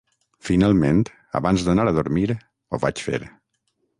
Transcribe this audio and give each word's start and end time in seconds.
Finalment, 0.47 1.03
abans 1.41 1.67
d'anar 1.67 1.85
a 1.91 1.95
dormir, 1.99 2.25
ho 2.69 2.83
vaig 2.87 3.07
fer. 3.11 3.23